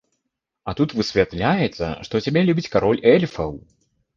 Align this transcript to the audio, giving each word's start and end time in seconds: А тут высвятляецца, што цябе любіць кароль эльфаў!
А 0.71 0.73
тут 0.79 0.95
высвятляецца, 0.99 1.91
што 2.09 2.23
цябе 2.27 2.45
любіць 2.49 2.71
кароль 2.77 3.03
эльфаў! 3.13 3.51